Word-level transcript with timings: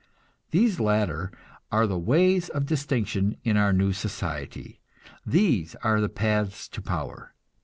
These 0.49 0.79
latter 0.79 1.31
are 1.71 1.85
the 1.85 1.99
ways 1.99 2.49
of 2.49 2.65
distinction 2.65 3.37
in 3.43 3.55
our 3.55 3.71
new 3.71 3.93
society; 3.93 4.81
these 5.27 5.75
are 5.83 6.01
the 6.01 6.09
paths 6.09 6.67
to 6.69 6.81
power. 6.81 7.35